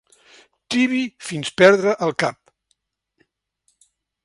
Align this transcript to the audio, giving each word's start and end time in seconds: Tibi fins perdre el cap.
Tibi 0.75 1.01
fins 1.27 1.51
perdre 1.61 1.93
el 2.07 2.15
cap. 2.25 2.55